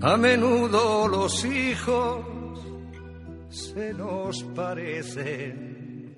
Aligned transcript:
A 0.00 0.16
menudo 0.16 1.08
los 1.08 1.44
hijos 1.44 2.24
se 3.50 3.92
nos 3.94 4.42
parecen. 4.54 6.14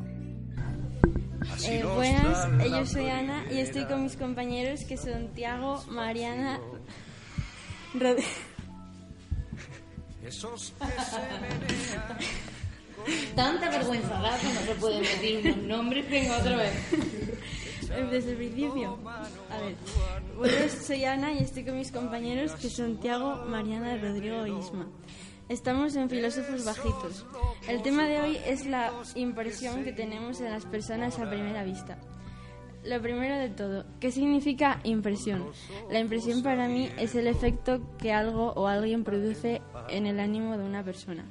Así 1.52 1.70
Eh, 1.72 1.80
nos 1.82 1.94
buenas, 1.94 2.48
yo 2.70 2.86
soy 2.86 3.08
Ana 3.08 3.44
y 3.50 3.58
estoy 3.60 3.86
con 3.86 4.02
mis 4.02 4.16
compañeros 4.16 4.80
que 4.86 4.96
son 4.98 5.28
Tiago, 5.34 5.82
Mariana, 5.88 6.60
Rod- 7.94 8.18
Esos 10.24 10.72
que 10.78 10.86
se 11.02 11.18
menean 11.40 12.18
Tanta 13.34 13.70
vergüenza 13.70 14.14
da 14.20 14.36
que 14.38 14.46
no 14.52 14.60
se 14.60 14.74
pueden 14.78 15.00
decir 15.02 15.40
unos 15.54 15.56
nombres. 15.66 16.10
Venga, 16.10 16.36
otra 16.36 16.56
vez. 16.56 16.72
Desde 18.10 18.30
el 18.32 18.36
principio. 18.36 18.98
A 19.08 19.58
ver, 19.58 19.74
buenas, 20.40 20.72
soy 20.72 21.04
Ana 21.04 21.34
y 21.34 21.38
estoy 21.40 21.64
con 21.64 21.76
mis 21.76 21.92
compañeros 21.92 22.52
que 22.52 22.70
son 22.70 22.98
Tiago, 22.98 23.44
Mariana, 23.44 23.98
Rodrigo 23.98 24.42
e 24.46 24.48
Isma. 24.48 24.88
Estamos 25.50 25.94
en 25.96 26.08
Filósofos 26.08 26.64
Bajitos. 26.64 27.26
El 27.68 27.82
tema 27.82 28.06
de 28.06 28.22
hoy 28.22 28.38
es 28.46 28.64
la 28.64 28.90
impresión 29.16 29.84
que 29.84 29.92
tenemos 29.92 30.38
de 30.38 30.48
las 30.48 30.64
personas 30.64 31.18
a 31.18 31.28
primera 31.28 31.62
vista. 31.62 31.98
Lo 32.84 33.02
primero 33.02 33.36
de 33.36 33.50
todo, 33.50 33.84
¿qué 34.00 34.10
significa 34.10 34.80
impresión? 34.84 35.44
La 35.90 36.00
impresión 36.00 36.42
para 36.42 36.68
mí 36.68 36.88
es 36.96 37.14
el 37.14 37.26
efecto 37.26 37.82
que 37.98 38.14
algo 38.14 38.54
o 38.54 38.66
alguien 38.66 39.04
produce 39.04 39.60
en 39.90 40.06
el 40.06 40.18
ánimo 40.20 40.56
de 40.56 40.64
una 40.64 40.82
persona. 40.82 41.26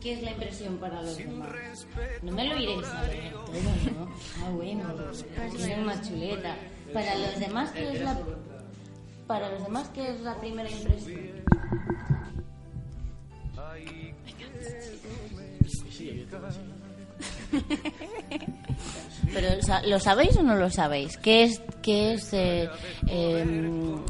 ¿Qué 0.00 0.12
es 0.12 0.22
la 0.22 0.30
impresión 0.30 0.76
para 0.78 1.02
los 1.02 1.16
demás? 1.16 1.48
No 2.22 2.32
me 2.32 2.46
lo 2.46 2.56
iréis 2.56 2.86
a 2.86 3.02
ver 3.02 3.32
todo, 3.32 3.52
¿no? 3.94 4.08
Ah, 4.44 4.50
bueno. 4.50 4.84
Soy 5.58 5.76
más 5.84 6.08
chuleta. 6.08 6.56
Para 6.92 7.16
los 7.16 7.40
demás, 7.40 7.70
¿qué 7.72 7.92
es 7.92 8.00
la... 8.00 8.16
Para 9.26 9.50
los 9.50 9.64
demás, 9.64 9.90
¿qué 9.94 10.10
es 10.10 10.20
la 10.20 10.38
primera 10.38 10.70
impresión? 10.70 11.42
Pero, 19.34 19.48
¿lo 19.86 20.00
sabéis 20.00 20.36
o 20.36 20.42
no 20.42 20.56
lo 20.56 20.70
sabéis? 20.70 21.16
¿Qué 21.18 21.44
es, 21.44 21.60
qué 21.82 22.14
es, 22.14 22.32
eh, 22.32 22.68
em, 23.06 24.00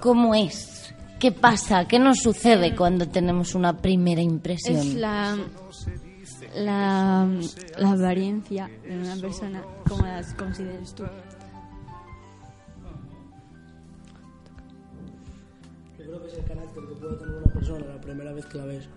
cómo 0.00 0.34
es? 0.34 0.71
¿Qué 1.22 1.30
pasa? 1.30 1.86
¿Qué 1.86 2.00
nos 2.00 2.18
sucede 2.18 2.74
cuando 2.74 3.06
tenemos 3.06 3.54
una 3.54 3.76
primera 3.76 4.20
impresión? 4.20 4.76
Es 4.76 4.94
la, 4.94 5.38
la, 6.56 7.28
la 7.78 7.92
apariencia 7.92 8.68
de 8.82 8.98
una 8.98 9.14
persona, 9.14 9.62
como 9.88 10.04
las 10.04 10.34
consideres 10.34 10.92
tú. 10.96 11.04
Yo 15.96 16.04
creo 16.06 16.22
que 16.22 16.26
es 16.26 16.38
el 16.38 16.44
carácter 16.44 16.82
que 16.88 16.94
puede 16.96 17.16
tener 17.18 17.36
una 17.36 17.52
persona 17.52 17.86
la 17.86 18.00
primera 18.00 18.32
vez 18.32 18.46
que 18.46 18.58
la 18.58 18.64
ves. 18.64 18.88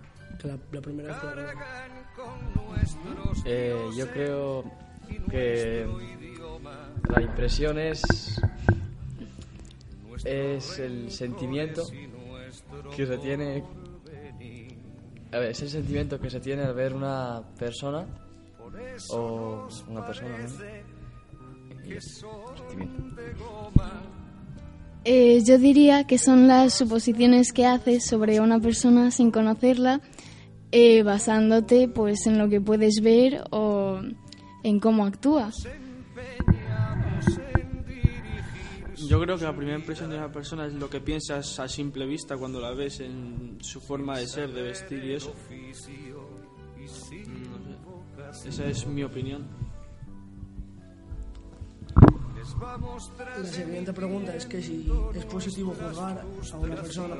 Que 0.42 0.48
la, 0.48 0.58
la 0.72 0.82
primera 0.82 1.10
vez 1.10 1.18
que 1.20 1.28
la 1.28 1.36
ves. 1.36 2.98
Eh, 3.46 3.86
yo 3.96 4.10
creo 4.10 4.64
que 5.30 5.88
la 7.08 7.22
impresión 7.22 7.78
es, 7.78 8.02
es 10.24 10.80
el 10.80 11.12
sentimiento 11.12 11.84
que 12.96 13.06
se 13.06 13.18
tiene. 13.18 13.64
A 15.32 15.40
ver, 15.40 15.52
es 15.52 15.62
el 15.62 15.70
sentimiento 15.70 16.20
que 16.20 16.30
se 16.30 16.40
tiene 16.40 16.64
al 16.64 16.74
ver 16.74 16.94
una 16.94 17.44
persona 17.58 18.06
o 19.10 19.68
una 19.90 20.06
persona, 20.06 20.38
¿no? 20.38 20.96
Eh, 25.04 25.44
yo 25.46 25.60
diría 25.60 26.06
que 26.06 26.18
son 26.18 26.48
las 26.48 26.74
suposiciones 26.74 27.54
que 27.54 27.66
haces 27.66 28.06
sobre 28.06 28.40
una 28.40 28.60
persona 28.60 29.12
sin 29.12 29.30
conocerla, 29.30 30.02
eh, 30.72 31.04
basándote 31.04 31.88
pues 31.88 32.26
en 32.26 32.40
lo 32.40 32.50
que 32.50 32.60
puedes 32.60 33.02
ver 33.02 33.44
o 33.52 34.00
en 34.64 34.80
cómo 34.80 35.06
actúa. 35.06 35.52
Yo 39.08 39.20
creo 39.22 39.38
que 39.38 39.44
la 39.44 39.56
primera 39.56 39.78
impresión 39.78 40.10
de 40.10 40.18
una 40.18 40.32
persona 40.32 40.66
es 40.66 40.74
lo 40.74 40.90
que 40.90 41.00
piensas 41.00 41.60
a 41.60 41.68
simple 41.68 42.06
vista 42.06 42.38
cuando 42.38 42.60
la 42.60 42.72
ves 42.72 43.00
en 43.00 43.58
su 43.62 43.80
forma 43.80 44.18
de 44.18 44.28
ser, 44.28 44.52
de 44.52 44.62
vestir 44.62 45.04
y 45.04 45.14
eso. 45.14 45.34
Mm, 45.50 45.72
no 48.26 48.34
sé. 48.34 48.50
Esa 48.50 48.66
es 48.66 48.86
mi 48.88 49.04
opinión. 49.04 49.48
La 53.38 53.46
siguiente 53.46 53.92
pregunta 53.94 54.36
es 54.36 54.46
que 54.46 54.62
si 54.62 54.90
es 55.14 55.26
positivo 55.26 55.74
juzgar 55.74 56.22
a 56.22 56.58
una 56.58 56.76
persona. 56.76 57.16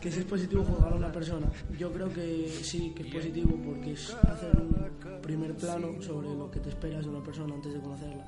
Que 0.00 0.10
si 0.10 0.20
es 0.20 0.24
positivo 0.26 0.64
juzgar 0.64 0.92
a 0.92 0.96
una 0.96 1.12
persona. 1.12 1.46
Yo 1.78 1.92
creo 1.92 2.12
que 2.12 2.48
sí, 2.62 2.92
que 2.94 3.02
es 3.04 3.14
positivo 3.14 3.56
porque 3.64 3.92
es 3.92 4.14
hacer 4.14 4.52
un 4.60 5.20
primer 5.22 5.54
plano 5.54 6.00
sobre 6.02 6.28
lo 6.34 6.50
que 6.50 6.60
te 6.60 6.68
esperas 6.68 7.04
de 7.04 7.10
una 7.10 7.22
persona 7.22 7.54
antes 7.54 7.72
de 7.72 7.80
conocerla. 7.80 8.24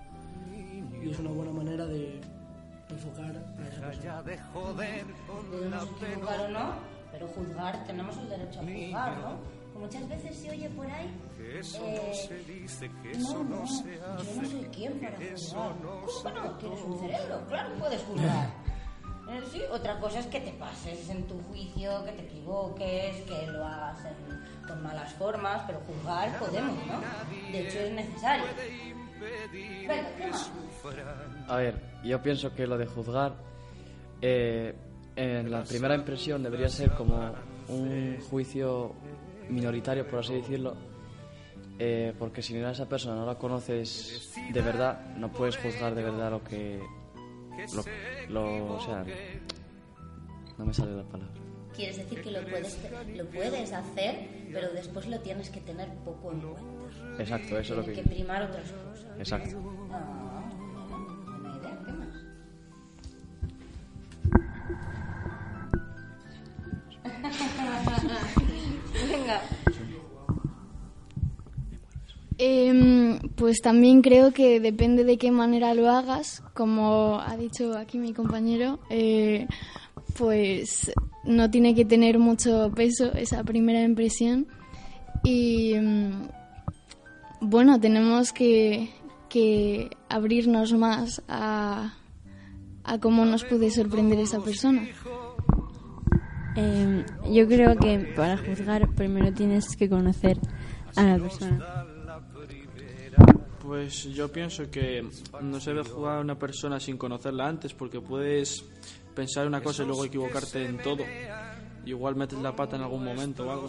Y 1.02 1.10
es 1.10 1.18
una 1.18 1.30
buena 1.30 1.52
manera 1.52 1.86
de 1.86 2.20
enfocar 2.90 3.36
a 3.36 3.68
esa 3.68 3.80
persona. 3.80 4.22
Podemos 4.52 5.88
equivocar 6.02 6.40
o 6.40 6.48
no, 6.48 6.74
pero 7.12 7.28
juzgar, 7.28 7.84
tenemos 7.86 8.16
el 8.18 8.28
derecho 8.28 8.60
a 8.60 8.62
juzgar, 8.62 9.18
¿no? 9.18 9.38
Que 9.72 9.78
muchas 9.78 10.08
veces 10.08 10.36
se 10.36 10.50
oye 10.50 10.70
por 10.70 10.86
ahí. 10.90 11.10
eso 11.58 11.84
eh, 11.84 12.02
no 12.08 12.14
se 12.14 12.38
dice, 12.50 12.90
que 13.02 13.12
no, 13.12 13.18
eso 13.18 13.44
no, 13.44 13.60
no, 13.60 13.66
se 13.66 13.96
yo 13.96 14.06
hace. 14.06 14.40
no 14.40 14.48
soy 14.48 14.64
quien 14.74 14.92
para 14.98 15.16
juzgar. 15.16 15.74
no 15.82 16.00
¿Cómo 16.06 16.22
que 16.22 16.32
no? 16.32 16.56
Tienes 16.58 16.82
un 16.82 16.98
cerebro, 16.98 17.44
claro 17.48 17.74
que 17.74 17.80
puedes 17.80 18.02
juzgar. 18.02 18.65
Otra 19.72 19.98
cosa 20.00 20.20
es 20.20 20.26
que 20.26 20.40
te 20.40 20.52
pases 20.52 21.08
en 21.10 21.24
tu 21.24 21.38
juicio, 21.50 22.04
que 22.04 22.12
te 22.12 22.22
equivoques, 22.22 23.16
que 23.22 23.46
lo 23.52 23.64
hagas 23.64 23.98
en- 24.04 24.66
con 24.66 24.82
malas 24.82 25.12
formas, 25.14 25.62
pero 25.66 25.80
juzgar 25.86 26.38
podemos, 26.38 26.74
¿no? 26.86 27.00
De 27.52 27.68
hecho 27.68 27.78
es 27.80 27.92
necesario. 27.92 28.44
¿qué 30.18 30.26
más? 30.30 30.50
A 31.48 31.56
ver, 31.56 31.74
yo 32.04 32.20
pienso 32.22 32.54
que 32.54 32.66
lo 32.66 32.76
de 32.78 32.86
juzgar, 32.86 33.32
eh, 34.22 34.74
en 35.16 35.50
la 35.50 35.62
primera 35.64 35.94
impresión 35.94 36.42
debería 36.42 36.68
ser 36.68 36.90
como 36.92 37.32
un 37.68 38.18
juicio 38.30 38.92
minoritario, 39.48 40.06
por 40.08 40.20
así 40.20 40.34
decirlo, 40.34 40.74
eh, 41.78 42.14
porque 42.18 42.42
si 42.42 42.56
a 42.58 42.70
esa 42.70 42.86
persona 42.88 43.16
no 43.16 43.26
la 43.26 43.36
conoces 43.36 44.32
de 44.52 44.60
verdad, 44.62 45.00
no 45.16 45.30
puedes 45.30 45.56
juzgar 45.56 45.94
de 45.94 46.02
verdad 46.02 46.30
lo 46.30 46.42
que... 46.44 46.80
Lo, 47.74 47.84
lo- 48.28 48.74
o 48.74 48.80
sea, 48.80 49.04
no 50.58 50.64
me 50.66 50.72
sale 50.72 50.92
la 50.96 51.04
palabra. 51.04 51.32
Quieres 51.74 51.98
decir 51.98 52.22
que 52.22 52.30
lo 52.30 52.42
puedes, 52.46 52.78
lo 53.14 53.26
puedes 53.26 53.72
hacer, 53.72 54.28
pero 54.50 54.70
después 54.72 55.06
lo 55.08 55.20
tienes 55.20 55.50
que 55.50 55.60
tener 55.60 55.88
poco 56.04 56.32
en 56.32 56.40
cuenta. 56.40 57.22
Exacto, 57.22 57.58
eso 57.58 57.74
es 57.74 57.78
lo 57.80 57.84
que... 57.84 57.92
que 57.92 58.02
primar 58.08 58.42
otras 58.44 58.72
cosas. 58.72 59.18
Exacto. 59.18 59.56
Ah, 59.92 60.35
Em, 72.38 73.18
pues 73.34 73.62
también 73.62 74.02
creo 74.02 74.32
que 74.32 74.60
depende 74.60 75.04
de 75.04 75.16
qué 75.16 75.30
manera 75.30 75.72
lo 75.72 75.90
hagas, 75.90 76.42
como 76.52 77.18
ha 77.20 77.34
dicho 77.36 77.76
aquí 77.78 77.98
mi 77.98 78.12
compañero, 78.12 78.78
eh, 78.90 79.46
pues 80.18 80.92
no 81.24 81.50
tiene 81.50 81.74
que 81.74 81.86
tener 81.86 82.18
mucho 82.18 82.70
peso 82.74 83.12
esa 83.14 83.42
primera 83.42 83.82
impresión 83.82 84.46
y 85.24 85.74
mm, 85.80 86.28
bueno, 87.40 87.80
tenemos 87.80 88.32
que, 88.32 88.90
que 89.30 89.88
abrirnos 90.10 90.74
más 90.74 91.22
a, 91.28 91.94
a 92.84 92.98
cómo 92.98 93.24
nos 93.24 93.44
puede 93.44 93.70
sorprender 93.70 94.18
esa 94.18 94.40
persona. 94.40 94.86
Eh, 96.54 97.04
yo 97.30 97.46
creo 97.46 97.76
que 97.76 98.12
para 98.14 98.36
juzgar 98.36 98.94
primero 98.94 99.32
tienes 99.32 99.74
que 99.74 99.88
conocer 99.88 100.38
a 100.96 101.02
la 101.02 101.18
persona. 101.18 101.85
Pues 103.66 104.04
yo 104.04 104.30
pienso 104.30 104.70
que 104.70 105.04
no 105.42 105.60
se 105.60 105.70
debe 105.74 105.82
jugar 105.88 106.18
a 106.18 106.20
una 106.20 106.38
persona 106.38 106.78
sin 106.78 106.96
conocerla 106.96 107.48
antes, 107.48 107.74
porque 107.74 108.00
puedes 108.00 108.64
pensar 109.14 109.46
una 109.46 109.60
cosa 109.60 109.82
y 109.82 109.86
luego 109.86 110.04
equivocarte 110.04 110.64
en 110.64 110.78
todo. 110.78 111.02
Igual 111.84 112.16
metes 112.16 112.38
la 112.40 112.54
pata 112.54 112.76
en 112.76 112.82
algún 112.82 113.04
momento 113.04 113.46
o 113.46 113.50
algo. 113.50 113.68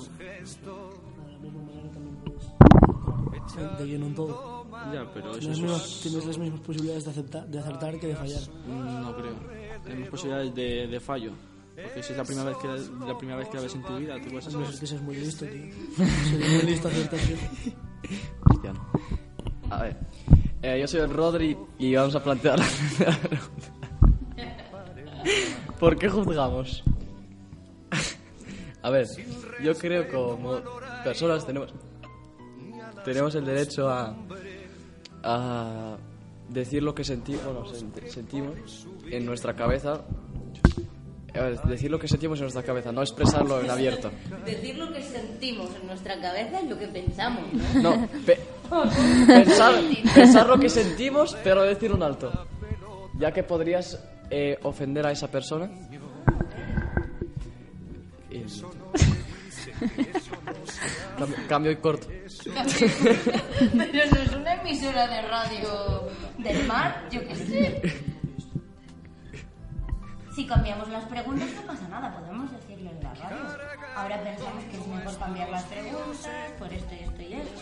De 3.32 3.38
puedes 3.80 3.86
lleno 3.86 4.06
en 4.08 4.16
todo. 4.16 4.66
Ya, 4.94 5.10
pero 5.14 5.32
eso, 5.32 5.40
Tienes, 5.40 5.60
mismas- 5.60 5.86
es- 5.86 6.02
tienes 6.02 6.26
las 6.26 6.38
mismas 6.38 6.60
posibilidades 6.62 7.06
de, 7.06 7.12
aceptar, 7.12 7.48
de 7.48 7.60
acertar 7.60 8.00
que 8.00 8.08
de 8.08 8.16
fallar. 8.16 8.42
No 8.68 9.16
creo. 9.16 9.36
Tenemos 9.84 10.10
posibilidades 10.10 10.54
de, 10.56 10.88
de 10.88 11.00
fallo. 11.00 11.32
Porque 11.76 12.04
si 12.04 12.12
es 12.12 12.18
la 12.18 12.24
primera 12.24 12.50
vez 12.50 12.58
que 12.58 12.68
la 13.06 13.18
primera 13.18 13.38
vez 13.38 13.50
que 13.50 13.56
la 13.58 13.64
ves 13.64 13.76
en 13.76 13.84
tu 13.84 13.98
vida, 13.98 14.16
tú 14.22 14.34
vas 14.36 14.48
a 14.48 14.50
No 14.52 14.64
es 14.68 14.80
que 14.80 14.88
seas 14.88 15.02
muy 15.02 15.16
listo, 15.16 15.46
tío. 15.46 15.74
Sería 16.30 16.48
muy 16.50 16.62
listo 16.72 16.88
acertar, 16.88 17.20
tío. 17.20 17.74
A 19.70 19.82
ver, 19.84 19.96
Eh, 20.62 20.80
yo 20.82 20.88
soy 20.88 21.02
el 21.02 21.10
Rodri 21.12 21.56
y 21.78 21.94
vamos 21.96 22.16
a 22.16 22.24
plantear 22.24 22.58
la 23.00 23.18
pregunta. 23.18 23.68
¿Por 25.80 25.98
qué 25.98 26.10
juzgamos? 26.10 26.84
a 28.82 28.90
ver, 28.90 29.08
yo 29.64 29.76
creo 29.76 30.06
que 30.08 30.14
como 30.14 30.60
personas 31.04 31.46
tenemos 31.46 31.74
tenemos 33.06 33.36
el 33.36 33.46
derecho 33.46 33.88
a, 33.90 34.16
a 35.24 35.98
decir 36.50 36.82
lo 36.84 36.94
que 36.96 37.04
senti- 37.04 37.40
bueno, 37.44 37.64
sent- 37.66 38.08
sentimos 38.08 38.88
en 39.10 39.26
nuestra 39.26 39.56
cabeza. 39.56 40.02
Decir 41.66 41.92
lo 41.92 42.00
que 42.00 42.08
sentimos 42.08 42.40
en 42.40 42.44
nuestra 42.44 42.64
cabeza, 42.64 42.92
no 42.92 43.02
expresarlo 43.02 43.62
en 43.62 43.70
abierto. 43.70 44.12
Decir 44.46 44.78
lo 44.78 44.92
que 44.92 45.02
sentimos 45.04 45.70
en 45.80 45.88
nuestra 45.88 46.20
cabeza 46.20 46.60
es 46.60 46.70
lo 46.70 46.78
que 46.78 46.88
pensamos, 46.88 47.42
¿no? 47.76 47.82
No, 47.98 48.08
pe- 48.26 48.40
pensar, 49.28 49.76
pensar 50.16 50.48
lo 50.48 50.60
que 50.60 50.70
sentimos, 50.70 51.36
pero 51.44 51.64
decir 51.64 51.92
un 51.94 52.04
alto. 52.04 52.48
Ya 53.20 53.32
que 53.32 53.44
podrías 53.44 54.00
eh, 54.30 54.58
ofender 54.64 55.06
a 55.08 55.12
esa 55.12 55.30
persona. 55.30 55.70
Y- 58.30 58.44
Cambio, 61.18 61.38
cambio 61.48 61.72
y 61.72 61.76
corto. 61.78 62.08
Pero 62.08 62.64
no 63.74 64.22
es 64.22 64.36
una 64.36 64.54
emisora 64.62 65.08
de 65.08 65.22
radio 65.24 66.04
del 66.38 66.68
mar, 66.68 67.08
yo 67.12 67.22
qué 67.28 67.36
sé. 67.36 67.82
Si 70.38 70.46
cambiamos 70.46 70.88
las 70.90 71.04
preguntas 71.06 71.50
no 71.56 71.62
pasa 71.64 71.88
nada, 71.88 72.16
podemos 72.16 72.52
decirlo 72.52 72.92
en 72.92 73.04
la 73.04 73.12
radio. 73.16 73.38
Ahora 73.96 74.22
pensamos 74.22 74.64
que 74.66 74.78
es 74.78 74.88
mejor 74.88 75.18
cambiar 75.18 75.50
las 75.50 75.64
preguntas 75.64 76.52
por 76.60 76.72
esto 76.72 76.94
y 76.94 77.00
esto 77.00 77.22
y 77.24 77.34
esto. 77.34 77.62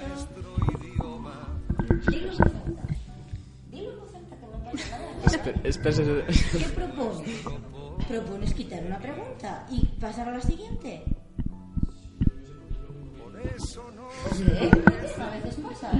Dilo 2.11 2.31
en 2.31 2.37
voz 2.37 2.41
alta. 2.41 2.83
Dilo 3.71 3.91
en 3.93 3.99
voz 4.01 4.13
alta 4.13 4.35
que 4.35 4.45
no 4.45 4.59
pasa 4.59 4.99
nada. 4.99 5.07
¿Qué 6.51 6.67
propones? 6.75 7.45
¿Propones 8.09 8.53
quitar 8.53 8.83
una 8.83 8.99
pregunta 8.99 9.65
y 9.71 9.85
pasar 9.97 10.27
a 10.27 10.31
la 10.33 10.41
siguiente? 10.41 11.05
¿Qué? 14.35 14.71
A 15.21 15.29
veces 15.29 15.55
pasa. 15.63 15.91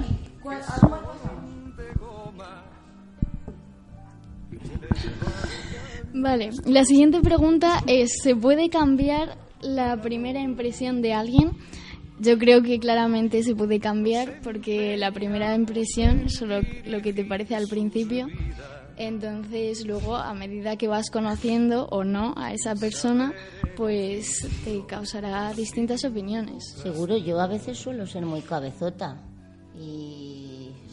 ¿Cuál, 0.42 0.60
¿A 0.60 0.86
cuál 0.86 1.04
pasamos? 1.06 2.75
Vale, 6.14 6.50
la 6.64 6.84
siguiente 6.84 7.20
pregunta 7.20 7.82
es, 7.86 8.10
¿se 8.22 8.34
puede 8.34 8.70
cambiar 8.70 9.36
la 9.60 10.00
primera 10.00 10.40
impresión 10.40 11.02
de 11.02 11.12
alguien? 11.12 11.52
Yo 12.18 12.38
creo 12.38 12.62
que 12.62 12.78
claramente 12.78 13.42
se 13.42 13.54
puede 13.54 13.78
cambiar 13.78 14.40
porque 14.42 14.96
la 14.96 15.12
primera 15.12 15.54
impresión 15.54 16.20
es 16.26 16.36
solo 16.36 16.60
lo 16.86 17.02
que 17.02 17.12
te 17.12 17.24
parece 17.24 17.54
al 17.54 17.66
principio. 17.66 18.28
Entonces 18.96 19.86
luego 19.86 20.16
a 20.16 20.32
medida 20.32 20.76
que 20.76 20.88
vas 20.88 21.10
conociendo 21.10 21.86
o 21.90 22.02
no 22.02 22.32
a 22.36 22.54
esa 22.54 22.74
persona, 22.74 23.34
pues 23.76 24.48
te 24.64 24.86
causará 24.86 25.52
distintas 25.52 26.02
opiniones. 26.04 26.64
Seguro, 26.82 27.18
yo 27.18 27.38
a 27.38 27.46
veces 27.46 27.76
suelo 27.76 28.06
ser 28.06 28.24
muy 28.24 28.40
cabezota 28.40 29.20
y 29.78 30.45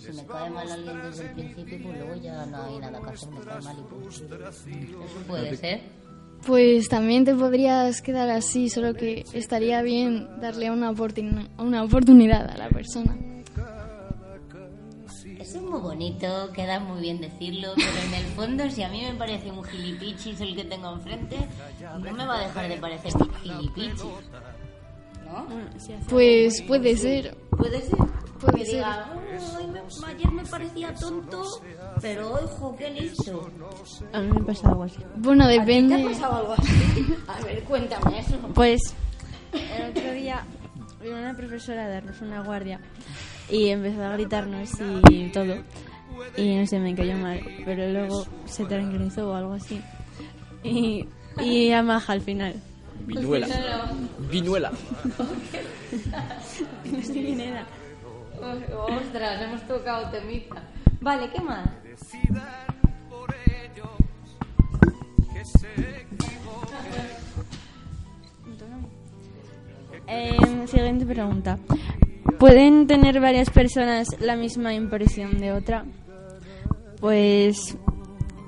si 0.03 0.13
me 0.13 0.25
cae 0.25 0.49
mal 0.49 0.71
alguien 0.71 1.01
desde 1.03 1.23
el 1.25 1.31
principio, 1.33 1.79
pues 1.83 1.97
luego 1.99 2.15
ya 2.21 2.45
no 2.45 2.63
hay 2.63 2.79
nada 2.79 2.99
que 3.01 3.09
hacer, 3.11 3.29
me 3.29 3.39
cae 3.41 3.61
mal 3.61 3.77
y 3.79 3.83
pues... 3.93 4.21
Eso 4.21 5.19
puede 5.27 5.57
ser. 5.57 5.81
Pues 6.45 6.89
también 6.89 7.23
te 7.23 7.33
podrías 7.35 8.01
quedar 8.01 8.29
así, 8.29 8.69
solo 8.69 8.93
que 8.93 9.23
estaría 9.33 9.81
bien 9.81 10.27
darle 10.41 10.69
una, 10.71 10.91
oportun- 10.91 11.47
una 11.57 11.83
oportunidad 11.83 12.49
a 12.49 12.57
la 12.57 12.67
persona. 12.69 13.15
Eso 15.39 15.57
es 15.57 15.61
muy 15.63 15.79
bonito, 15.79 16.51
queda 16.53 16.79
muy 16.79 17.01
bien 17.01 17.21
decirlo, 17.21 17.69
pero 17.75 17.89
en 18.07 18.13
el 18.13 18.25
fondo 18.33 18.69
si 18.69 18.81
a 18.83 18.89
mí 18.89 19.01
me 19.09 19.13
parece 19.15 19.51
un 19.51 19.63
gilipichis 19.63 20.39
el 20.41 20.55
que 20.55 20.63
tengo 20.65 20.91
enfrente, 20.93 21.37
no 22.01 22.11
me 22.13 22.25
va 22.25 22.39
a 22.39 22.47
dejar 22.47 22.67
de 22.69 22.77
parecer 22.77 23.11
un 23.19 23.33
gilipichis. 23.35 24.03
¿No? 25.25 25.47
Pues 26.09 26.61
puede 26.63 26.95
ser. 26.97 27.35
Puede 27.51 27.81
ser. 27.81 27.97
Puede 28.51 28.65
que 28.65 28.71
diga, 28.71 29.07
"Ay, 29.57 29.67
me- 29.67 30.07
ayer 30.07 30.31
me 30.31 30.43
parecía 30.45 30.93
tonto, 30.93 31.43
pero 32.01 32.33
ojo, 32.33 32.75
qué 32.77 32.89
listo. 32.91 33.49
A 34.11 34.19
mí 34.19 34.31
me 34.31 34.41
pasa 34.43 34.67
algo 34.69 34.83
así. 34.83 34.97
Bueno, 35.15 35.45
¿A 35.45 35.47
ti 35.47 35.53
te 35.55 35.61
ha 35.61 35.65
depende. 35.65 36.03
pasado 36.09 36.35
algo 36.37 36.53
así? 36.53 37.15
A 37.27 37.41
ver, 37.45 37.63
cuéntame 37.63 38.19
eso. 38.19 38.37
Pues 38.53 38.81
el 39.53 39.89
otro 39.91 40.11
día 40.13 40.43
vino 41.01 41.17
una 41.17 41.33
profesora 41.35 41.85
a 41.85 41.89
darnos 41.89 42.21
una 42.21 42.41
guardia 42.43 42.79
y 43.49 43.69
empezó 43.69 44.03
a 44.03 44.09
gritarnos 44.13 44.69
y 45.09 45.29
todo. 45.29 45.55
Y 46.37 46.55
no 46.55 46.67
sé, 46.67 46.79
me 46.79 46.93
cayó 46.95 47.17
mal, 47.17 47.39
pero 47.65 47.89
luego 47.91 48.25
se 48.45 48.65
tranquilizó 48.65 49.29
o 49.31 49.33
algo 49.35 49.53
así. 49.53 49.81
Y, 50.63 51.07
y 51.41 51.71
a 51.71 51.81
maja 51.81 52.13
al 52.13 52.21
final. 52.21 52.55
Vinuela. 53.05 53.47
Vinuela. 54.29 54.71
No 56.91 57.01
sé 57.01 57.13
quién 57.13 57.39
era. 57.39 57.65
Ostras, 58.43 59.41
hemos 59.41 59.61
tocado 59.67 60.09
temita. 60.09 60.61
Vale, 61.01 61.29
¿qué 61.31 61.41
más? 61.41 61.69
Eh, 70.07 70.67
siguiente 70.67 71.05
pregunta. 71.05 71.57
¿Pueden 72.37 72.87
tener 72.87 73.19
varias 73.21 73.49
personas 73.49 74.07
la 74.19 74.35
misma 74.35 74.73
impresión 74.73 75.39
de 75.39 75.53
otra? 75.53 75.85
Pues 76.99 77.77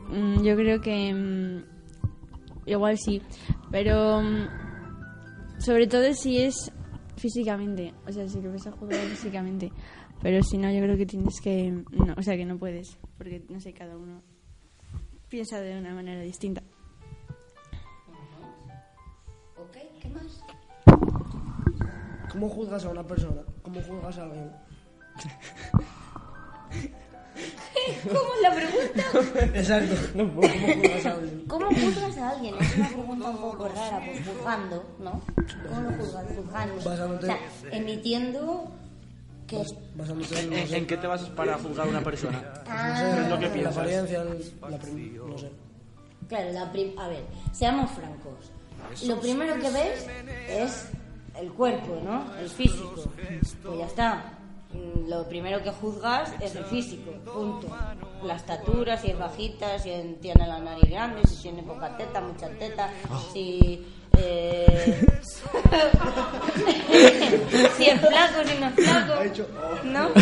mm, 0.10 0.44
yo 0.44 0.56
creo 0.56 0.82
que 0.82 1.14
mm, 1.14 1.64
igual 2.66 2.98
sí, 2.98 3.22
pero 3.72 4.22
mm, 4.22 5.60
sobre 5.60 5.88
todo 5.88 6.14
si 6.14 6.42
es 6.42 6.72
físicamente, 7.26 7.92
o 8.08 8.12
sea, 8.12 8.30
si 8.30 8.40
lo 8.40 8.52
ves 8.52 8.68
a 8.68 8.72
juzgar 8.72 9.00
físicamente, 9.08 9.72
pero 10.22 10.44
si 10.44 10.60
no 10.60 10.72
yo 10.72 10.80
creo 10.82 10.96
que 10.96 11.08
tienes 11.08 11.42
que, 11.42 11.72
no, 11.72 12.14
o 12.16 12.22
sea, 12.22 12.38
que 12.38 12.46
no 12.46 12.56
puedes, 12.60 13.00
porque 13.18 13.44
no 13.50 13.60
sé, 13.60 13.74
cada 13.74 13.98
uno 13.98 14.22
piensa 15.28 15.60
de 15.60 15.76
una 15.80 15.96
manera 15.96 16.22
distinta. 16.22 16.62
Ok, 19.58 19.78
¿qué 20.00 20.10
más? 20.10 20.44
¿Cómo 22.32 22.48
juzgas 22.48 22.86
a 22.86 22.90
una 22.90 23.04
persona? 23.04 23.42
¿Cómo 23.64 23.82
juzgas 23.82 24.20
a 24.20 24.24
alguien? 24.26 24.52
¿Cómo 28.08 28.30
es 28.36 28.42
la 28.42 28.56
pregunta? 28.56 29.60
Exacto. 29.60 29.96
¿Cómo 30.16 30.42
juzgas 30.42 31.06
a 31.06 31.12
alguien? 31.12 31.46
¿Cómo 31.48 31.66
juzgas 31.68 32.18
a 32.18 32.30
alguien? 32.30 32.56
Es 32.60 32.76
una 32.78 32.88
pregunta 32.90 33.30
un 33.30 33.38
poco 33.38 33.68
rara, 33.70 34.02
pues 34.06 34.28
juzgando, 34.28 34.84
¿no? 35.00 35.22
¿Cómo 35.70 35.82
lo 35.82 35.92
juzgas? 35.98 36.26
Juzgando. 36.36 36.76
Basándote- 36.84 37.24
O 37.24 37.28
sea, 37.28 37.40
emitiendo 37.72 38.72
que 39.48 39.62
es... 39.62 39.76
Basándote 39.96 40.40
en, 40.40 40.50
no 40.50 40.56
¿En, 40.58 40.68
sé, 40.68 40.78
en 40.78 40.88
qué 40.88 40.98
te 40.98 41.08
basas 41.08 41.30
para 41.30 41.58
juzgar 41.58 41.88
a 41.88 41.90
una 41.90 42.02
persona? 42.02 42.44
Ah, 42.68 43.20
es 43.24 43.30
lo 43.30 43.38
que 43.40 43.46
la 43.48 43.54
piensas? 43.54 43.78
apariencia, 43.78 44.22
el- 44.22 44.54
la 44.72 44.78
prim- 44.78 45.18
no 45.28 45.38
sé. 45.38 45.52
Claro, 46.28 46.52
la 46.52 46.72
prim- 46.72 46.98
a 47.00 47.08
ver, 47.08 47.24
seamos 47.54 47.92
francos. 47.92 48.52
Lo 49.08 49.20
primero 49.20 49.56
que 49.56 49.70
ves 49.72 50.08
es 50.50 50.88
el 51.40 51.50
cuerpo, 51.54 52.02
¿no? 52.04 52.36
El 52.38 52.50
físico. 52.50 52.94
Pues 53.64 53.78
ya 53.80 53.86
está. 53.86 54.32
Mm, 54.76 55.08
Lo 55.10 55.28
primero 55.30 55.62
que 55.64 55.72
juzgas 55.72 56.34
es 56.42 56.56
el 56.56 56.66
físico, 56.66 57.12
punto. 57.34 57.68
La 58.24 58.36
estatura, 58.36 58.98
si 58.98 59.12
es 59.12 59.18
bajita, 59.20 59.78
si 59.80 59.92
en- 59.92 60.16
tiene 60.20 60.46
la 60.48 60.60
nariz 60.60 60.90
grande, 60.90 61.22
si 61.28 61.42
tiene 61.44 61.64
poca 61.64 61.96
teta, 61.98 62.20
mucha 62.22 62.50
teta, 62.50 62.90
si... 63.32 63.86
eh, 64.18 65.06
si 67.78 67.86
es 67.86 68.00
flaco, 68.02 68.44
si 68.48 68.58
no 68.60 68.68
es 68.68 68.76
flaco, 68.76 69.14
¿no? 69.84 70.10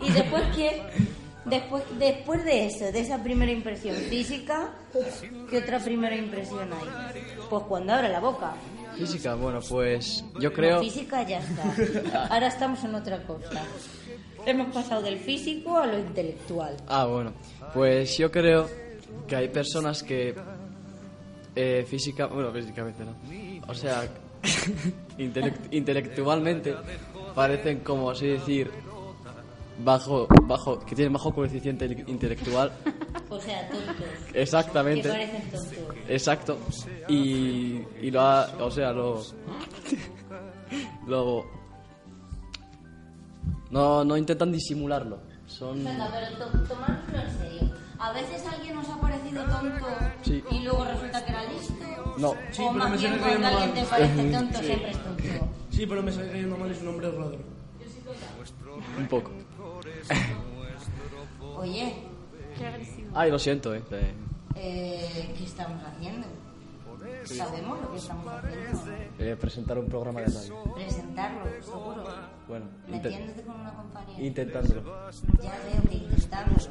¿Y 0.00 0.12
después 0.12 0.42
qué? 0.54 0.82
Después, 1.52 1.84
después 1.98 2.44
de 2.46 2.66
eso, 2.66 2.90
de 2.90 3.00
esa 3.00 3.22
primera 3.22 3.52
impresión 3.52 3.94
física, 3.96 4.70
¿qué 5.50 5.58
otra 5.58 5.78
primera 5.80 6.16
impresión 6.16 6.70
hay? 6.72 7.22
Pues 7.50 7.64
cuando 7.64 7.92
abre 7.92 8.08
la 8.08 8.20
boca. 8.20 8.54
Física, 8.96 9.34
bueno, 9.34 9.60
pues 9.68 10.24
yo 10.40 10.50
creo... 10.52 10.80
física 10.80 11.22
ya 11.28 11.40
está. 11.40 12.26
Ahora 12.30 12.46
estamos 12.46 12.82
en 12.84 12.94
otra 12.94 13.22
cosa. 13.24 13.64
Hemos 14.46 14.72
pasado 14.74 15.02
del 15.02 15.18
físico 15.18 15.76
a 15.76 15.86
lo 15.86 15.98
intelectual. 15.98 16.74
Ah, 16.88 17.04
bueno, 17.04 17.32
pues 17.74 18.16
yo 18.16 18.30
creo 18.30 18.66
que 19.28 19.36
hay 19.36 19.48
personas 19.48 20.02
que 20.02 20.34
eh, 21.54 21.84
física, 21.86 22.26
bueno, 22.26 22.50
físicamente 22.50 23.04
no, 23.04 23.14
o 23.68 23.74
sea, 23.74 24.04
intelect- 25.18 25.68
intelectualmente 25.70 26.74
parecen 27.34 27.80
como 27.80 28.10
así 28.10 28.26
decir 28.26 28.70
bajo, 29.84 30.26
bajo, 30.44 30.78
que 30.80 30.94
tienen 30.94 31.12
bajo 31.12 31.32
coeficiente 31.34 31.86
intelectual, 32.06 32.72
O 33.30 33.40
sea, 33.40 33.66
tontos. 33.68 33.94
Que 34.32 34.42
exactamente, 34.42 35.08
parecen 35.08 35.42
tontos. 35.50 35.68
exacto, 36.08 36.58
y, 37.08 37.80
y 38.00 38.10
lo 38.10 38.20
ha, 38.20 38.50
o 38.60 38.70
sea, 38.70 38.92
lo, 38.92 39.22
Luego, 41.06 41.44
no, 43.70 44.04
no 44.04 44.16
intentan 44.16 44.52
disimularlo. 44.52 45.18
Son... 45.46 45.82
Venga, 45.84 46.08
pero 46.10 46.50
to- 46.50 46.68
tomárnoslo 46.68 47.18
en 47.20 47.38
serio. 47.38 47.74
A 47.98 48.12
veces 48.12 48.44
alguien 48.46 48.74
nos 48.74 48.88
ha 48.88 49.00
parecido 49.00 49.44
tonto 49.44 49.86
Sí. 50.22 50.42
y 50.50 50.60
luego 50.60 50.84
resulta 50.84 51.24
que 51.24 51.30
era 51.32 51.44
listo. 51.52 51.74
No, 52.18 52.34
Sí, 52.50 52.62
o 52.62 52.72
más 52.72 53.00
bien 53.00 53.18
cuando 53.18 53.46
alguien 53.46 53.74
te 53.74 53.84
parece 53.84 54.30
tonto 54.32 54.58
siempre 54.58 54.90
es 54.90 54.98
tonto. 55.02 55.22
Sí, 55.70 55.86
pero 55.86 56.02
me 56.02 56.10
está 56.10 56.22
cayendo 56.26 56.56
mal 56.56 56.70
y 56.70 56.74
su 56.74 56.84
nombre 56.84 57.08
es 57.08 57.14
Rodri. 57.14 57.38
un 58.98 59.06
poco. 59.08 59.30
Oye, 61.56 61.94
Ay, 63.14 63.30
lo 63.30 63.38
siento, 63.38 63.74
eh. 63.74 63.82
Eh, 63.90 64.14
eh, 64.56 65.34
¿qué 65.36 65.44
estamos 65.44 65.82
haciendo? 65.84 66.26
Sabemos 67.24 67.80
lo 67.80 67.90
que 67.92 67.98
estamos 67.98 68.26
haciendo. 68.32 68.92
eh, 69.18 69.36
presentar 69.40 69.78
un 69.78 69.86
programa 69.88 70.20
de 70.20 70.26
radio. 70.26 70.74
Presentarlo, 70.74 71.44
seguro. 71.62 72.04
Bueno, 72.48 72.66
Metiéndote 72.88 73.42
con 73.42 73.60
una 73.60 73.72
compañía. 73.74 74.20
intentándolo. 74.24 74.82
Ya 75.42 75.50
veo 75.64 75.82
que 75.88 75.96
intentándolo. 75.96 76.70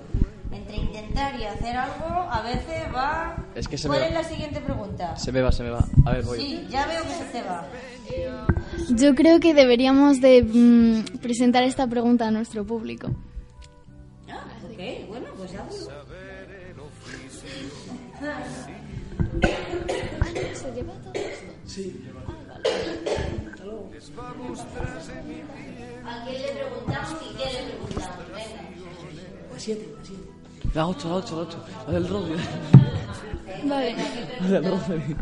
Entre 0.52 0.76
intentar 0.78 1.40
y 1.40 1.46
hacer 1.46 1.76
algo, 1.78 2.06
a 2.08 2.42
veces 2.42 2.84
va... 2.94 3.36
Es 3.56 3.68
que 3.68 3.78
se 3.78 3.88
¿Cuál 3.88 4.02
me- 4.02 4.08
es 4.08 4.14
la 4.14 4.24
siguiente 4.24 4.60
pregunta? 4.62 5.16
Se 5.18 5.32
me 5.32 5.42
va, 5.42 5.52
se 5.52 5.64
me 5.64 5.70
va. 5.70 5.86
A 6.06 6.12
ver, 6.12 6.24
voy. 6.24 6.40
Sí, 6.40 6.68
ya 6.70 6.86
veo 6.88 7.02
que 7.04 7.10
se 7.10 7.24
te 7.32 7.42
va. 7.44 7.66
Yo 8.90 9.16
creo 9.16 9.40
que 9.40 9.54
deberíamos 9.54 10.20
de 10.22 10.44
mm, 10.44 11.18
presentar 11.20 11.64
esta 11.64 11.88
pregunta 11.88 12.28
a 12.28 12.32
nuestro 12.32 12.66
público. 12.66 13.10
Ah, 14.30 14.44
ok, 14.66 15.08
bueno, 15.10 15.28
pues 15.38 15.56
hazlo. 15.56 15.92
Sí. 21.66 22.02
¿A 26.04 26.26
quién 26.26 26.42
le 26.42 26.48
preguntamos 26.54 27.22
y 27.22 27.38
qué 27.38 27.46
le 27.54 27.70
preguntamos? 27.70 28.28
Venga. 28.34 28.62
La 29.54 29.60
7, 29.60 29.96
la 29.98 30.04
7. 30.06 30.22
La 30.74 30.88
8, 30.88 31.10
la 31.10 31.16
8, 31.16 31.36
la 31.36 31.42
8. 31.42 31.58
La 31.88 31.94
del 31.94 32.08
Rodri. 32.08 32.34
Vale. 33.68 33.96
La 34.42 34.48
del 34.48 34.64
Rodri. 34.66 35.16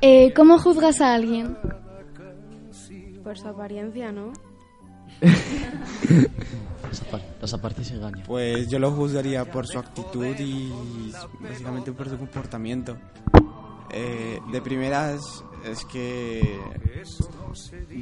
Eh, 0.00 0.32
¿Cómo 0.34 0.58
juzgas 0.58 1.00
a 1.00 1.14
alguien? 1.14 1.56
Por 3.22 3.38
su 3.38 3.48
apariencia, 3.48 4.10
¿no? 4.12 4.32
Las 5.20 7.02
apar- 7.02 7.22
Las 7.40 7.54
apartes 7.54 7.90
engañan. 7.90 8.22
Pues 8.26 8.68
yo 8.68 8.78
lo 8.78 8.90
juzgaría 8.92 9.44
por 9.50 9.66
su 9.66 9.78
actitud 9.78 10.34
y 10.38 10.72
básicamente 11.40 11.92
por 11.92 12.08
su 12.08 12.16
comportamiento. 12.16 12.96
Eh, 13.90 14.38
de 14.52 14.60
primeras 14.62 15.20
es 15.64 15.84
que 15.84 16.58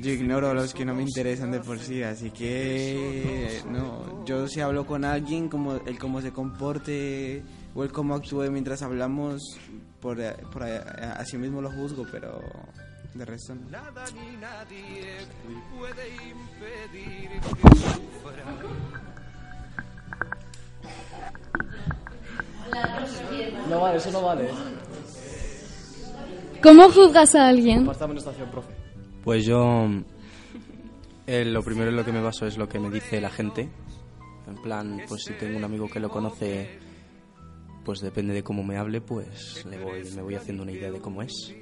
yo 0.01 0.11
ignoro 0.11 0.51
a 0.51 0.55
los 0.55 0.75
que 0.75 0.85
no 0.85 0.95
me 0.95 1.03
interesan 1.03 1.51
de 1.51 1.61
por 1.61 1.79
sí, 1.79 2.03
así 2.03 2.31
que 2.31 3.63
no, 3.71 4.25
yo 4.25 4.49
si 4.49 4.61
hablo 4.61 4.87
con 4.87 5.05
alguien, 5.05 5.49
como 5.49 5.77
el 5.77 5.99
cómo 5.99 6.21
se 6.21 6.33
comporte 6.33 7.43
o 7.75 7.85
el 7.85 7.93
cómo 7.93 8.15
actúe 8.15 8.51
mientras 8.51 8.83
hablamos, 8.83 9.43
por, 10.01 10.19
por 10.53 10.63
así 10.63 11.37
mismo 11.39 11.61
lo 11.61 11.71
juzgo, 11.71 12.07
pero 12.11 12.41
de 13.15 13.25
resto 13.25 13.55
no. 13.55 13.63
No 23.69 23.81
vale, 23.81 23.99
eso 23.99 24.11
no 24.11 24.23
vale. 24.23 24.51
¿Cómo 26.63 26.91
juzgas 26.91 27.35
a 27.35 27.49
alguien? 27.49 27.83
Apartamos 27.83 28.15
en 28.15 28.19
estación, 28.19 28.51
profe. 28.51 28.75
Pues 29.23 29.45
yo 29.45 29.89
eh, 31.27 31.45
lo 31.45 31.63
primero 31.63 31.91
en 31.91 31.97
lo 31.97 32.05
que 32.05 32.13
me 32.13 32.21
baso 32.21 32.47
es 32.47 32.57
lo 32.57 32.69
que 32.69 32.79
me 32.79 32.91
dice 32.91 33.21
la 33.21 33.31
gente. 33.31 33.69
En 34.47 34.63
plan, 34.63 35.03
pues 35.09 35.25
si 35.25 35.35
tengo 35.35 35.57
un 35.57 35.65
amigo 35.65 35.89
que 35.89 35.99
lo 35.99 36.09
conoce, 36.09 36.79
pues 37.85 38.01
depende 38.01 38.33
de 38.33 38.43
cómo 38.45 38.63
me 38.63 38.77
hable, 38.77 39.01
pues 39.01 39.65
le 39.65 39.79
voy, 39.79 40.05
me 40.15 40.23
voy 40.23 40.37
haciendo 40.37 40.63
una 40.63 40.73
idea 40.73 40.91
de 40.91 41.01
cómo 41.01 41.23
es. 41.23 41.53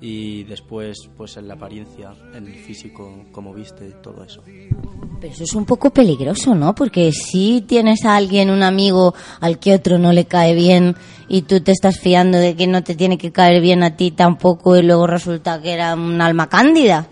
Y 0.00 0.44
después, 0.44 1.08
pues 1.16 1.36
en 1.38 1.48
la 1.48 1.54
apariencia, 1.54 2.12
en 2.34 2.46
el 2.46 2.54
físico, 2.54 3.24
cómo 3.32 3.54
viste, 3.54 3.92
todo 4.02 4.24
eso. 4.24 4.42
Pero 4.44 5.32
eso 5.32 5.44
es 5.44 5.54
un 5.54 5.64
poco 5.64 5.90
peligroso, 5.90 6.54
¿no? 6.54 6.74
Porque 6.74 7.10
si 7.12 7.62
tienes 7.62 8.04
a 8.04 8.16
alguien, 8.16 8.50
un 8.50 8.62
amigo, 8.62 9.14
al 9.40 9.58
que 9.58 9.74
otro 9.74 9.98
no 9.98 10.12
le 10.12 10.26
cae 10.26 10.54
bien 10.54 10.96
y 11.28 11.42
tú 11.42 11.60
te 11.60 11.72
estás 11.72 11.98
fiando 11.98 12.38
de 12.38 12.54
que 12.54 12.66
no 12.66 12.84
te 12.84 12.94
tiene 12.94 13.16
que 13.16 13.32
caer 13.32 13.62
bien 13.62 13.82
a 13.82 13.96
ti 13.96 14.10
tampoco 14.10 14.76
y 14.76 14.82
luego 14.82 15.06
resulta 15.06 15.62
que 15.62 15.72
era 15.72 15.94
un 15.94 16.20
alma 16.20 16.48
cándida. 16.48 17.08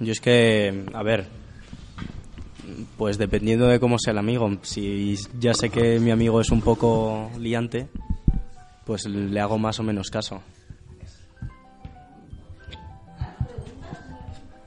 Yo 0.00 0.12
es 0.12 0.20
que, 0.20 0.84
a 0.92 1.02
ver, 1.02 1.26
pues 2.98 3.16
dependiendo 3.16 3.68
de 3.68 3.80
cómo 3.80 3.98
sea 3.98 4.12
el 4.12 4.18
amigo, 4.18 4.58
si 4.62 5.16
ya 5.40 5.54
sé 5.54 5.70
que 5.70 5.98
mi 5.98 6.10
amigo 6.10 6.40
es 6.40 6.50
un 6.50 6.60
poco 6.60 7.30
liante, 7.38 7.88
pues 8.84 9.06
le 9.06 9.40
hago 9.40 9.58
más 9.58 9.80
o 9.80 9.82
menos 9.82 10.10
caso. 10.10 10.42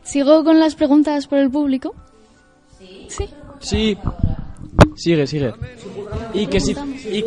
¿Sigo 0.08 0.44
con 0.44 0.60
las 0.60 0.76
preguntas 0.76 1.28
por 1.28 1.38
el 1.40 1.52
público? 1.52 1.94
Sí. 3.10 3.28
Sí. 3.60 3.98
Sigue, 4.96 5.28
sigue. 5.28 5.54
Y 6.34 6.48
que 6.48 6.60
si, 6.60 6.72
y, 6.72 7.24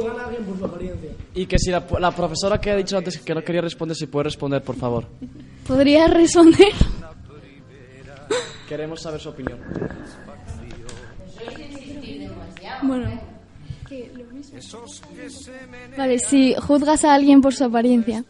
y 1.35 1.47
que 1.47 1.59
si 1.59 1.71
la, 1.71 1.85
la 1.99 2.11
profesora 2.11 2.61
que 2.61 2.71
ha 2.71 2.77
dicho 2.77 2.97
antes 2.97 3.19
que 3.19 3.35
no 3.35 3.43
quería 3.45 3.61
responder, 3.61 3.97
si 3.97 4.07
puede 4.07 4.25
responder, 4.25 4.63
por 4.63 4.77
favor. 4.77 5.07
¿Podrías 5.67 6.11
responder? 6.11 6.73
Queremos 8.69 9.03
saber 9.03 9.21
su 9.21 9.29
opinión. 9.29 9.59
Bueno. 12.83 13.11
Vale, 15.97 16.19
si 16.19 16.55
juzgas 16.55 17.05
a 17.05 17.15
alguien 17.15 17.41
por 17.41 17.55
su 17.55 17.65
apariencia. 17.65 18.25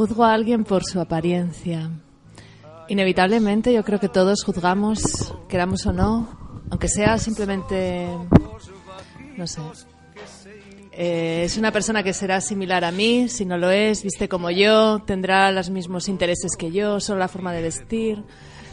Juzgo 0.00 0.24
a 0.24 0.32
alguien 0.32 0.64
por 0.64 0.82
su 0.82 0.98
apariencia. 0.98 1.90
Inevitablemente 2.88 3.70
yo 3.70 3.84
creo 3.84 4.00
que 4.00 4.08
todos 4.08 4.42
juzgamos, 4.44 5.34
queramos 5.46 5.84
o 5.84 5.92
no, 5.92 6.26
aunque 6.70 6.88
sea 6.88 7.18
simplemente, 7.18 8.08
no 9.36 9.46
sé. 9.46 9.60
Eh, 10.92 11.42
es 11.44 11.58
una 11.58 11.70
persona 11.70 12.02
que 12.02 12.14
será 12.14 12.40
similar 12.40 12.82
a 12.82 12.92
mí, 12.92 13.28
si 13.28 13.44
no 13.44 13.58
lo 13.58 13.70
es, 13.70 14.02
viste 14.02 14.26
como 14.26 14.50
yo, 14.50 15.00
tendrá 15.00 15.52
los 15.52 15.68
mismos 15.68 16.08
intereses 16.08 16.52
que 16.58 16.72
yo, 16.72 16.98
solo 16.98 17.18
la 17.18 17.28
forma 17.28 17.52
de 17.52 17.60
vestir, 17.60 18.24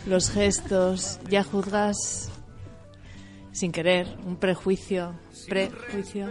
los 0.06 0.30
gestos, 0.30 1.20
ya 1.30 1.44
juzgas 1.44 2.32
sin 3.52 3.74
querer, 3.74 4.08
un 4.26 4.38
prejuicio, 4.38 5.14
prejuicio, 5.50 6.30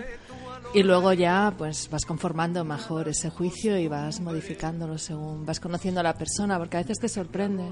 y 0.74 0.82
luego 0.82 1.12
ya 1.12 1.54
pues 1.56 1.88
vas 1.90 2.04
conformando 2.04 2.64
mejor 2.64 3.08
ese 3.08 3.30
juicio 3.30 3.78
y 3.78 3.88
vas 3.88 4.20
modificándolo 4.20 4.98
según 4.98 5.46
vas 5.46 5.60
conociendo 5.60 6.00
a 6.00 6.02
la 6.02 6.14
persona, 6.14 6.58
porque 6.58 6.76
a 6.76 6.80
veces 6.80 6.98
te 6.98 7.08
sorprende 7.08 7.70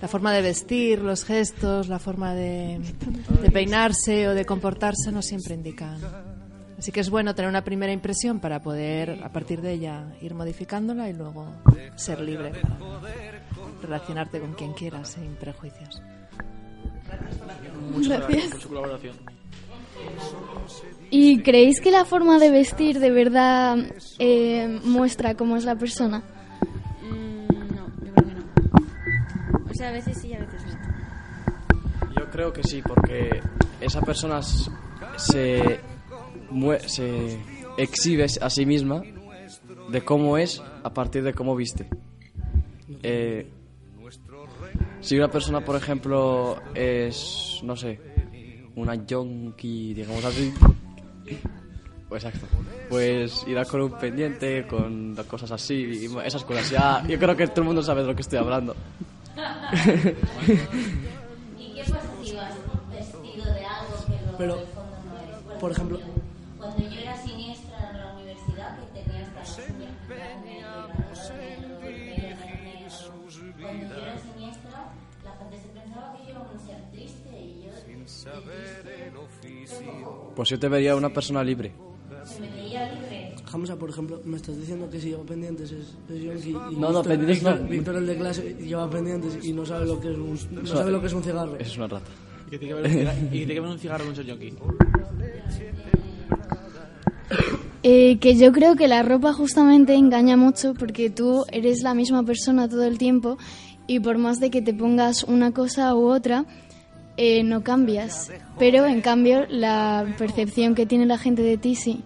la 0.00 0.08
forma 0.08 0.32
de 0.32 0.42
vestir, 0.42 1.00
los 1.00 1.24
gestos, 1.24 1.88
la 1.88 1.98
forma 1.98 2.34
de, 2.34 2.80
de 3.42 3.50
peinarse 3.50 4.28
o 4.28 4.34
de 4.34 4.44
comportarse 4.44 5.12
no 5.12 5.22
siempre 5.22 5.54
indican. 5.54 5.98
Así 6.78 6.92
que 6.92 7.00
es 7.00 7.10
bueno 7.10 7.34
tener 7.34 7.48
una 7.48 7.64
primera 7.64 7.92
impresión 7.92 8.38
para 8.38 8.62
poder 8.62 9.20
a 9.24 9.32
partir 9.32 9.60
de 9.60 9.72
ella 9.72 10.14
ir 10.20 10.34
modificándola 10.34 11.08
y 11.08 11.12
luego 11.12 11.52
ser 11.96 12.20
libre 12.20 12.52
para 12.52 12.78
relacionarte 13.82 14.40
con 14.40 14.54
quien 14.54 14.72
quieras 14.74 15.08
sin 15.08 15.34
prejuicios. 15.34 16.00
Muchas 17.92 18.20
Gracias. 18.20 18.50
por 18.52 18.60
su 18.60 18.68
colaboración. 18.68 19.37
¿Y 21.10 21.42
creéis 21.42 21.80
que 21.80 21.90
la 21.90 22.04
forma 22.04 22.38
de 22.38 22.50
vestir 22.50 22.98
de 22.98 23.10
verdad 23.10 23.78
eh, 24.18 24.80
muestra 24.84 25.34
cómo 25.34 25.56
es 25.56 25.64
la 25.64 25.76
persona? 25.76 26.22
Mm, 27.02 27.74
no, 27.74 27.86
yo 28.04 28.12
creo 28.12 28.26
que 28.26 28.34
no. 28.34 28.44
O 29.70 29.74
sea, 29.74 29.88
a 29.88 29.92
veces 29.92 30.18
sí, 30.20 30.34
a 30.34 30.40
veces 30.40 30.60
no. 30.66 32.14
Yo 32.20 32.30
creo 32.30 32.52
que 32.52 32.62
sí, 32.62 32.82
porque 32.82 33.40
esa 33.80 34.02
persona 34.02 34.42
se 34.42 35.80
exhibe 37.78 38.26
a 38.40 38.50
sí 38.50 38.66
misma 38.66 39.02
de 39.88 40.02
cómo 40.02 40.36
es 40.36 40.62
a 40.82 40.92
partir 40.92 41.22
de 41.22 41.32
cómo 41.32 41.56
viste. 41.56 41.88
Eh, 43.02 43.46
si 45.00 45.16
una 45.16 45.28
persona, 45.28 45.60
por 45.64 45.76
ejemplo, 45.76 46.60
es, 46.74 47.60
no 47.62 47.76
sé, 47.76 48.00
una 48.80 48.94
yonki, 48.94 49.94
digamos 49.94 50.24
así, 50.24 50.52
pues 52.08 52.24
exacto, 52.24 52.46
pues 52.88 53.44
irá 53.46 53.64
con 53.64 53.82
un 53.82 53.92
pendiente, 53.98 54.66
con 54.66 55.14
cosas 55.28 55.50
así, 55.52 55.74
y 55.74 56.06
esas 56.24 56.44
cosas. 56.44 56.70
Ya, 56.70 57.04
yo 57.06 57.18
creo 57.18 57.36
que 57.36 57.46
todo 57.48 57.60
el 57.62 57.66
mundo 57.66 57.82
sabe 57.82 58.02
de 58.02 58.08
lo 58.08 58.14
que 58.14 58.22
estoy 58.22 58.38
hablando. 58.38 58.74
¿Y 61.58 61.74
qué 61.74 61.82
pasa 61.82 62.00
si 62.24 62.32
vas 62.34 62.54
vestido 62.90 63.44
de 63.54 63.64
algo 63.64 63.96
que 64.06 64.12
luego 64.12 64.38
Pero, 64.38 64.54
en 64.54 64.60
el 64.60 64.66
fondo 64.66 64.96
no 65.06 65.18
eres? 65.18 65.60
por 65.60 65.70
ejemplo- 65.72 66.00
Pues 80.34 80.48
yo 80.48 80.58
te 80.58 80.68
vería 80.68 80.96
una 80.96 81.12
persona 81.12 81.42
libre. 81.42 81.72
me 82.40 82.48
veía 82.50 82.92
libre. 82.92 83.34
Hamza, 83.52 83.76
por 83.76 83.90
ejemplo, 83.90 84.20
me 84.24 84.36
estás 84.36 84.56
diciendo 84.56 84.88
que 84.90 85.00
si 85.00 85.10
lleva 85.10 85.24
pendientes 85.24 85.72
es, 85.72 85.96
es 86.08 86.44
yonki 86.44 86.76
No, 86.76 86.92
no, 86.92 87.02
pendientes 87.02 87.42
no. 87.42 87.56
Víctor, 87.66 87.96
el 87.96 88.06
de 88.06 88.16
clase, 88.16 88.56
lleva 88.60 88.88
pendientes 88.90 89.44
y 89.44 89.52
no 89.52 89.64
sabe 89.64 89.86
lo 89.86 90.00
que 90.00 90.10
es 90.10 90.16
un, 90.16 90.38
no 90.50 90.66
sabe 90.66 90.90
lo 90.90 91.00
que 91.00 91.06
es 91.06 91.12
un 91.12 91.22
cigarro. 91.22 91.56
Eso 91.56 91.70
es 91.70 91.76
una 91.76 91.86
rata. 91.88 92.10
Y 92.46 92.50
que 92.50 92.58
tiene 92.58 92.74
que 92.74 92.80
ver 92.80 92.90
un 92.90 92.98
cigarro, 92.98 93.18
y 93.18 93.22
que 93.22 93.30
tiene 93.30 93.54
que 93.54 93.60
ver 93.60 93.70
un 93.70 93.78
cigarro 93.78 94.04
con 94.04 94.16
ser 94.16 94.26
yonki. 94.26 94.52
Eh, 97.84 98.18
que 98.18 98.36
yo 98.36 98.50
creo 98.50 98.74
que 98.74 98.88
la 98.88 99.04
ropa 99.04 99.32
justamente 99.32 99.94
engaña 99.94 100.36
mucho 100.36 100.74
porque 100.74 101.10
tú 101.10 101.44
eres 101.52 101.82
la 101.82 101.94
misma 101.94 102.24
persona 102.24 102.68
todo 102.68 102.82
el 102.82 102.98
tiempo 102.98 103.38
y 103.86 104.00
por 104.00 104.18
más 104.18 104.40
de 104.40 104.50
que 104.50 104.60
te 104.60 104.74
pongas 104.74 105.22
una 105.22 105.52
cosa 105.52 105.94
u 105.94 106.08
otra, 106.08 106.44
eh, 107.18 107.42
no 107.42 107.62
cambias. 107.62 108.30
Pero 108.58 108.86
en 108.86 109.00
cambio 109.02 109.44
la 109.48 110.06
percepción 110.16 110.74
que 110.74 110.86
tiene 110.86 111.04
la 111.04 111.18
gente 111.18 111.42
de 111.42 111.58
ti 111.58 111.74
sí. 111.74 112.02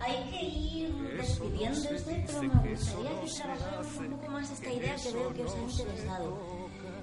Hay 0.00 0.30
que 0.30 0.44
ir 0.44 0.94
pero 2.26 2.42
me 2.42 2.70
gustaría 2.70 3.10
que 3.10 3.98
un 3.98 4.10
poco 4.10 4.30
más 4.30 4.50
esta 4.50 4.72
idea 4.72 4.94
que 4.96 5.12
veo 5.12 5.34
que 5.34 5.42
os 5.42 5.54
ha 5.54 5.58
interesado. 5.82 6.38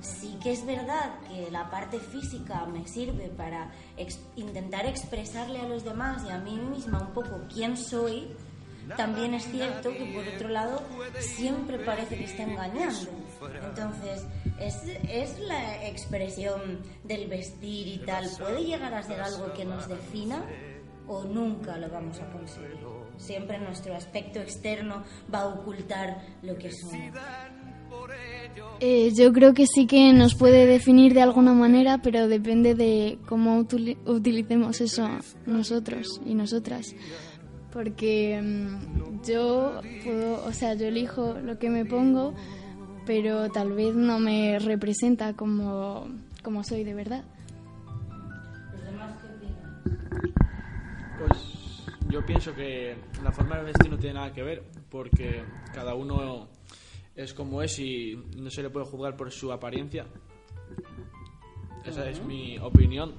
Sí 0.02 0.38
que 0.44 0.52
es 0.52 0.66
verdad 0.66 1.16
que 1.30 1.50
la 1.52 1.70
parte 1.70 1.98
física 2.00 2.66
me 2.66 2.86
sirve 2.88 3.30
para 3.38 3.72
ex- 3.98 4.20
intentar 4.36 4.86
expresarle 4.86 5.60
a 5.60 5.68
los 5.68 5.84
demás 5.86 6.24
y 6.28 6.32
a 6.32 6.40
mí 6.40 6.58
misma 6.58 7.00
un 7.02 7.14
poco 7.14 7.42
quién 7.54 7.78
soy. 7.78 8.28
También 8.98 9.34
es 9.34 9.46
cierto 9.50 9.92
que 9.94 10.06
por 10.14 10.28
otro 10.28 10.50
lado 10.50 10.82
siempre 11.22 11.80
parece 11.80 12.18
que 12.18 12.26
está 12.26 12.44
engañando. 12.44 13.10
Entonces, 13.70 14.26
es, 14.60 14.76
es 15.10 15.40
la 15.40 15.88
expresión 15.88 16.80
del 17.04 17.28
vestir 17.28 17.88
y 17.88 17.98
tal. 18.06 18.26
¿Puede 18.40 18.64
llegar 18.64 18.94
a 18.94 19.04
ser 19.04 19.22
algo 19.22 19.54
que 19.54 19.66
nos 19.66 19.88
defina? 19.88 20.44
o 21.06 21.26
nunca 21.26 21.78
lo 21.78 21.90
vamos 21.90 22.18
a 22.22 22.32
conseguir. 22.32 22.78
Siempre 23.18 23.60
nuestro 23.60 23.94
aspecto 23.94 24.40
externo 24.40 25.04
va 25.34 25.42
a 25.42 25.48
ocultar 25.48 26.22
lo 26.44 26.58
que 26.58 26.72
somos. 26.72 26.96
Eh, 28.80 29.12
yo 29.14 29.34
creo 29.34 29.54
que 29.54 29.66
sí 29.68 29.86
que 29.86 30.14
nos 30.14 30.34
puede 30.36 30.66
definir 30.66 31.14
de 31.14 31.22
alguna 31.22 31.52
manera, 31.54 32.00
pero 32.02 32.30
depende 32.30 32.74
de 32.74 33.18
cómo 33.28 33.60
utili- 33.60 33.98
utilicemos 34.06 34.80
eso 34.80 35.08
nosotros 35.46 36.22
y 36.26 36.36
nosotras. 36.36 36.96
Porque 37.72 38.40
mm, 38.42 39.24
yo 39.26 39.82
puedo, 40.06 40.46
o 40.46 40.54
sea, 40.54 40.74
yo 40.76 40.88
elijo 40.88 41.34
lo 41.44 41.60
que 41.60 41.70
me 41.70 41.86
pongo, 41.86 42.34
pero 43.06 43.50
tal 43.50 43.74
vez 43.74 43.96
no 43.96 44.20
me 44.20 44.60
representa 44.60 45.34
como, 45.34 46.08
como 46.44 46.64
soy 46.64 46.84
de 46.84 46.94
verdad. 46.94 47.24
¿Los 48.72 48.84
demás 48.84 49.16
qué 49.22 49.28
opinan? 49.28 50.34
Pues 51.20 51.86
yo 52.10 52.26
pienso 52.26 52.54
que 52.54 52.96
la 53.24 53.32
forma 53.32 53.58
de 53.58 53.64
vestir 53.64 53.90
no 53.90 53.98
tiene 53.98 54.16
nada 54.16 54.34
que 54.34 54.44
ver, 54.44 54.64
porque 54.90 55.44
cada 55.74 55.96
uno 55.96 56.48
es 57.16 57.34
como 57.34 57.62
es 57.62 57.78
y 57.80 58.16
no 58.38 58.50
se 58.50 58.64
le 58.64 58.70
puede 58.70 58.86
juzgar 58.86 59.16
por 59.16 59.32
su 59.32 59.52
apariencia. 59.52 60.06
Esa 61.86 62.10
es 62.10 62.24
mi 62.24 62.58
opinión. 62.60 63.14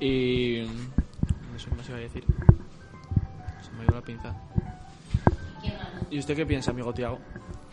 Y. 0.00 0.62
No 1.52 1.58
sé 1.58 1.70
más 1.74 1.88
iba 1.88 1.98
a 1.98 2.00
decir. 2.00 2.24
Se 3.62 3.72
me 3.72 3.80
ha 3.80 3.84
ido 3.84 3.94
la 3.94 4.02
pinza. 4.02 4.36
¿Y 6.10 6.18
usted 6.18 6.36
qué 6.36 6.46
piensa, 6.46 6.70
amigo 6.70 6.92
Tiago? 6.94 7.18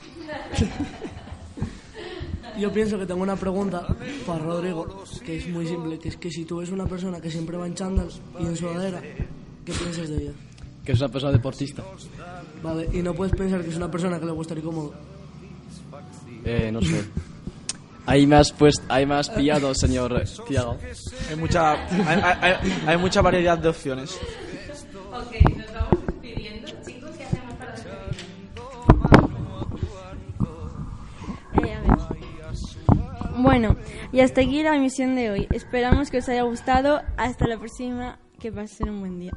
Yo 2.58 2.72
pienso 2.72 2.98
que 2.98 3.06
tengo 3.06 3.22
una 3.22 3.36
pregunta 3.36 3.86
para 4.26 4.40
Rodrigo, 4.40 5.04
que 5.26 5.38
es 5.38 5.48
muy 5.50 5.68
simple, 5.68 6.00
que 6.00 6.08
es 6.10 6.16
que 6.18 6.32
si 6.32 6.46
tú 6.46 6.58
ves 6.58 6.70
una 6.70 6.86
persona 6.86 7.20
que 7.20 7.30
siempre 7.30 7.58
va 7.58 7.68
en 7.68 7.74
chándal 7.76 8.08
y 8.40 8.46
en 8.46 8.56
sudadera, 8.56 9.02
¿qué 9.02 9.74
piensas 9.74 10.08
de 10.10 10.16
ella? 10.24 10.32
Que 10.86 10.94
es 10.94 11.00
una 11.02 11.10
persona 11.10 11.34
deportista. 11.34 11.84
Vale, 12.64 12.88
y 12.94 13.02
no 13.02 13.14
puedes 13.14 13.36
pensar 13.36 13.62
que 13.62 13.70
es 13.72 13.76
una 13.76 13.92
persona 13.92 14.20
que 14.20 14.26
le 14.26 14.32
gusta 14.32 14.54
estar 14.54 14.66
cómodo. 14.66 14.94
Eh, 16.46 16.72
no 16.72 16.82
sé. 16.82 17.04
Has 18.36 18.54
puesto, 18.54 18.84
ahí 18.88 19.06
me 19.06 19.16
has 19.16 19.30
pillado, 19.30 19.74
señor 19.76 20.24
Tiago. 20.48 20.78
Hay 21.30 21.36
mucha, 21.36 21.74
hay, 21.74 22.22
hay- 22.42 22.84
hay 22.88 22.98
mucha 22.98 23.22
variedad 23.22 23.58
de 23.58 23.68
opciones. 23.68 24.18
Ok, 25.12 25.55
Bueno, 33.58 33.78
y 34.12 34.20
hasta 34.20 34.42
aquí 34.42 34.62
la 34.64 34.76
emisión 34.76 35.16
de 35.16 35.32
hoy. 35.32 35.48
Esperamos 35.50 36.12
que 36.12 36.18
os 36.18 36.28
haya 36.28 36.42
gustado. 36.42 37.02
Hasta 37.16 37.48
la 37.48 37.58
próxima. 37.58 38.20
Que 38.38 38.52
pasen 38.52 38.90
un 38.90 39.00
buen 39.00 39.18
día. 39.18 39.32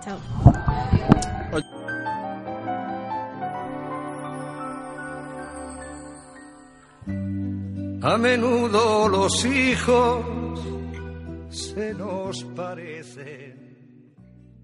Chao. 0.00 0.16
A 8.00 8.16
menudo 8.16 9.08
los 9.08 9.44
hijos 9.44 10.24
se 11.50 11.94
nos 11.94 12.44
parecen. 12.44 13.57